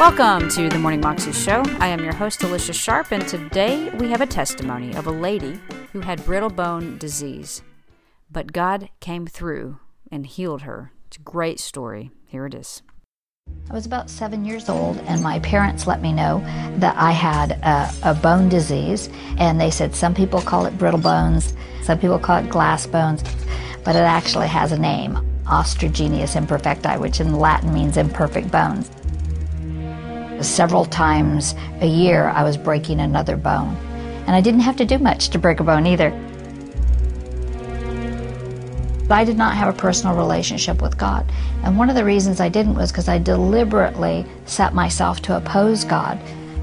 [0.00, 1.62] Welcome to the Morning Moxie Show.
[1.78, 5.60] I am your host, Alicia Sharp, and today we have a testimony of a lady
[5.92, 7.62] who had brittle bone disease.
[8.30, 9.78] But God came through
[10.10, 10.90] and healed her.
[11.06, 12.12] It's a great story.
[12.24, 12.80] Here it is.
[13.68, 16.38] I was about seven years old, and my parents let me know
[16.78, 19.10] that I had a, a, bone disease.
[19.36, 23.22] And they said some people call it brittle bones, some people call it glass bones,
[23.84, 28.90] but it actually has a name osteogenesis imperfecti, which in Latin means imperfect bones.
[30.40, 33.76] Several times a year, I was breaking another bone.
[34.26, 36.12] And I didn't have to do much to break a bone either.
[39.10, 41.30] I did not have a personal relationship with God.
[41.64, 45.84] And one of the reasons I didn't was because I deliberately set myself to oppose
[45.84, 46.18] God.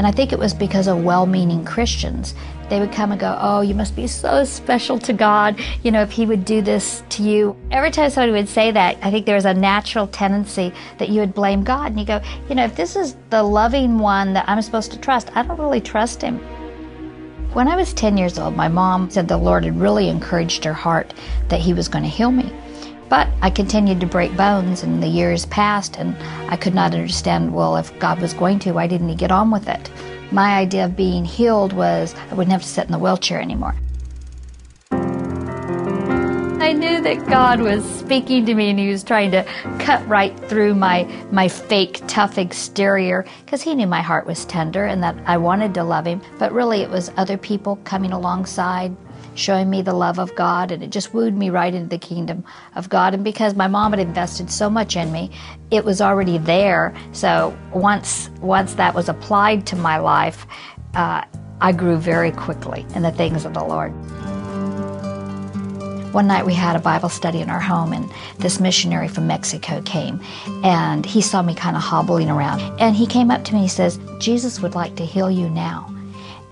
[0.00, 2.34] And I think it was because of well meaning Christians
[2.70, 5.60] they would come and go, Oh, you must be so special to God.
[5.82, 7.54] You know, if He would do this to you.
[7.70, 11.20] Every time somebody would say that, I think there was a natural tendency that you
[11.20, 11.88] would blame God.
[11.88, 14.98] And you go, You know, if this is the loving one that I'm supposed to
[14.98, 16.38] trust, I don't really trust Him.
[17.52, 20.72] When I was 10 years old, my mom said the Lord had really encouraged her
[20.72, 21.12] heart
[21.48, 22.50] that He was going to heal me.
[23.10, 26.16] But I continued to break bones, and the years passed, and
[26.48, 29.50] I could not understand well, if God was going to, why didn't He get on
[29.50, 29.90] with it?
[30.30, 33.74] My idea of being healed was I wouldn't have to sit in the wheelchair anymore.
[36.62, 39.42] I knew that God was speaking to me and He was trying to
[39.80, 44.84] cut right through my, my fake, tough exterior because He knew my heart was tender
[44.84, 46.22] and that I wanted to love Him.
[46.38, 48.94] But really, it was other people coming alongside,
[49.34, 52.44] showing me the love of God, and it just wooed me right into the kingdom
[52.74, 53.14] of God.
[53.14, 55.30] And because my mom had invested so much in me,
[55.70, 56.94] it was already there.
[57.12, 60.46] So once once that was applied to my life,
[60.94, 61.24] uh,
[61.60, 63.92] I grew very quickly in the things of the Lord.
[66.12, 69.80] One night we had a Bible study in our home, and this missionary from Mexico
[69.82, 70.20] came,
[70.64, 72.60] and he saw me kind of hobbling around.
[72.80, 75.48] And he came up to me and he says, Jesus would like to heal you
[75.48, 75.94] now.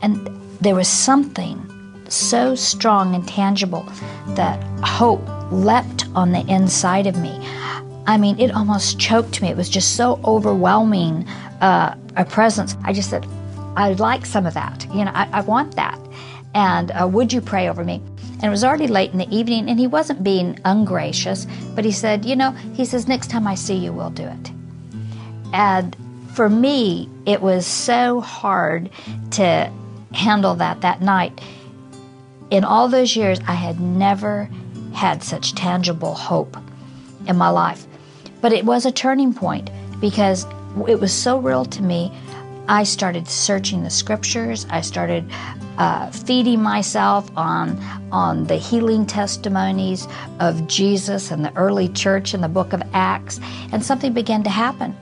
[0.01, 0.29] And
[0.61, 1.59] there was something
[2.15, 3.83] so strong and tangible
[4.29, 7.39] that hope leapt on the inside of me.
[8.07, 9.49] I mean, it almost choked me.
[9.49, 11.29] It was just so overwhelming
[11.61, 12.77] uh, a presence.
[12.85, 13.27] I just said,
[13.77, 14.87] I'd like some of that.
[14.95, 15.99] You know, I, I want that.
[16.55, 18.03] And uh, would you pray over me?
[18.35, 21.91] And it was already late in the evening, and he wasn't being ungracious, but he
[21.91, 24.53] said, You know, he says, next time I see you, we'll do it.
[25.53, 25.97] And
[26.35, 28.91] for me, it was so hard
[29.33, 29.73] to
[30.13, 31.41] handle that that night
[32.51, 34.49] in all those years, I had never
[34.95, 36.57] had such tangible hope
[37.27, 37.87] in my life.
[38.41, 39.71] But it was a turning point
[40.01, 40.47] because
[40.89, 42.13] it was so real to me.
[42.69, 44.67] I started searching the scriptures.
[44.71, 45.25] I started
[45.79, 47.79] uh, feeding myself on
[48.11, 50.07] on the healing testimonies
[50.41, 53.41] of Jesus and the early church in the book of Acts,
[53.73, 54.97] and something began to happen.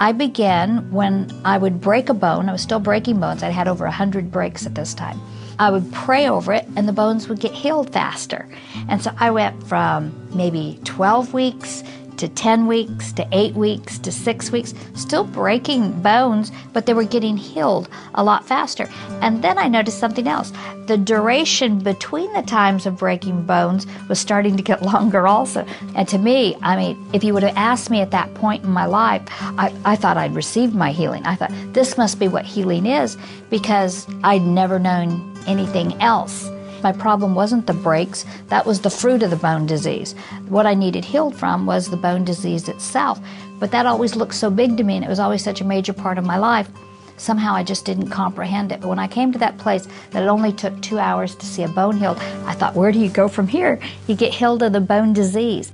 [0.00, 2.48] I began when I would break a bone.
[2.48, 3.42] I was still breaking bones.
[3.42, 5.20] I had over hundred breaks at this time.
[5.58, 8.48] I would pray over it and the bones would get healed faster.
[8.88, 11.82] And so I went from maybe 12 weeks
[12.22, 17.02] to 10 weeks to 8 weeks to 6 weeks, still breaking bones, but they were
[17.02, 18.88] getting healed a lot faster.
[19.20, 20.52] And then I noticed something else.
[20.86, 25.66] The duration between the times of breaking bones was starting to get longer also.
[25.96, 28.70] And to me, I mean, if you would have asked me at that point in
[28.70, 31.24] my life, I, I thought I'd received my healing.
[31.26, 33.16] I thought this must be what healing is
[33.50, 36.50] because I'd never known anything else.
[36.82, 40.14] My problem wasn't the breaks, that was the fruit of the bone disease.
[40.48, 43.20] What I needed healed from was the bone disease itself.
[43.60, 45.92] But that always looked so big to me, and it was always such a major
[45.92, 46.68] part of my life.
[47.16, 48.80] Somehow I just didn't comprehend it.
[48.80, 51.62] But when I came to that place that it only took two hours to see
[51.62, 53.78] a bone healed, I thought, where do you go from here?
[54.08, 55.72] You get healed of the bone disease.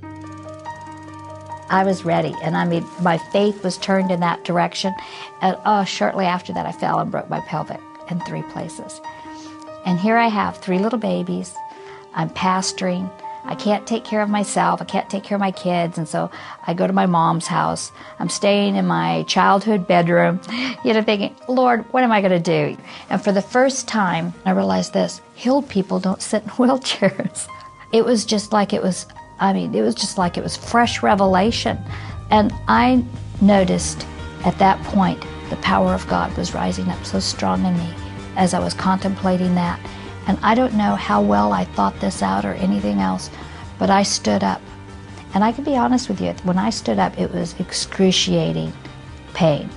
[1.71, 4.93] I was ready, and I mean, my faith was turned in that direction.
[5.41, 7.79] And uh, shortly after that, I fell and broke my pelvic
[8.11, 9.01] in three places.
[9.85, 11.53] And here I have three little babies.
[12.13, 13.11] I'm pastoring.
[13.45, 14.81] I can't take care of myself.
[14.81, 15.97] I can't take care of my kids.
[15.97, 16.29] And so
[16.67, 17.91] I go to my mom's house.
[18.19, 20.41] I'm staying in my childhood bedroom,
[20.83, 22.77] you know, thinking, Lord, what am I going to do?
[23.09, 27.47] And for the first time, I realized this healed people don't sit in wheelchairs.
[27.91, 29.07] It was just like it was,
[29.39, 31.77] I mean, it was just like it was fresh revelation.
[32.29, 33.03] And I
[33.41, 34.05] noticed
[34.45, 38.08] at that point the power of God was rising up so strong in me
[38.39, 39.79] as I was contemplating that.
[40.27, 43.29] And I don't know how well I thought this out or anything else,
[43.77, 44.61] but I stood up.
[45.33, 48.73] And I can be honest with you, when I stood up, it was excruciating
[49.33, 49.69] pain.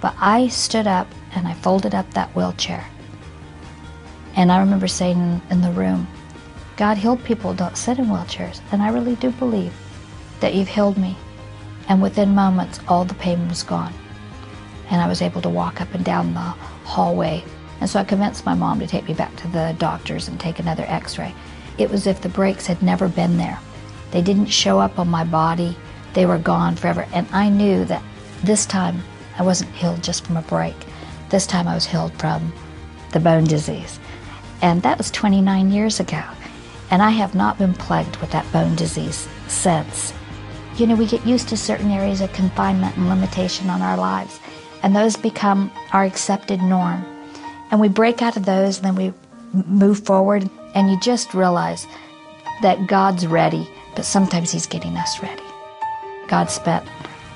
[0.00, 2.84] But I stood up and I folded up that wheelchair.
[4.34, 6.08] And I remember saying in the room,
[6.76, 8.60] God healed people don't sit in wheelchairs.
[8.72, 9.74] And I really do believe
[10.40, 11.16] that you've healed me.
[11.88, 13.92] And within moments, all the pain was gone.
[14.90, 16.40] and I was able to walk up and down the
[16.84, 17.44] hallway.
[17.82, 20.60] And so I convinced my mom to take me back to the doctors and take
[20.60, 21.34] another x ray.
[21.78, 23.58] It was if the breaks had never been there.
[24.12, 25.76] They didn't show up on my body,
[26.14, 27.08] they were gone forever.
[27.12, 28.04] And I knew that
[28.44, 29.02] this time
[29.36, 30.76] I wasn't healed just from a break.
[31.28, 32.52] This time I was healed from
[33.10, 33.98] the bone disease.
[34.62, 36.22] And that was 29 years ago.
[36.92, 40.14] And I have not been plagued with that bone disease since.
[40.76, 44.38] You know, we get used to certain areas of confinement and limitation on our lives,
[44.84, 47.04] and those become our accepted norm.
[47.72, 49.12] And we break out of those, and then we
[49.66, 51.86] move forward, and you just realize
[52.60, 55.42] that God's ready, but sometimes He's getting us ready.
[56.28, 56.86] God spent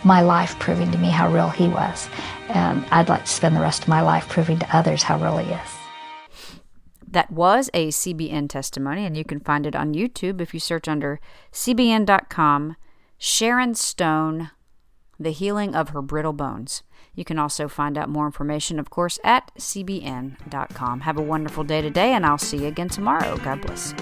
[0.04, 2.08] my life proving to me how real He was,
[2.50, 5.38] and I'd like to spend the rest of my life proving to others how real
[5.38, 5.70] He is.
[7.08, 10.86] That was a CBN testimony, and you can find it on YouTube if you search
[10.86, 11.18] under
[11.52, 12.76] cbn.com
[13.18, 14.50] Sharon Stone,
[15.18, 16.82] The Healing of Her Brittle Bones.
[17.14, 21.00] You can also find out more information, of course, at cbn.com.
[21.00, 23.36] Have a wonderful day today, and I'll see you again tomorrow.
[23.38, 23.94] God bless.